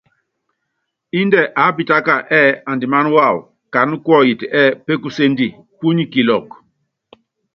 [1.19, 3.39] Índɛ aápitáka ɛɛ́ andiman wawɔ
[3.73, 6.47] kanyikuɔyit ɛɛ́ pékusendi, punyi kilɔk.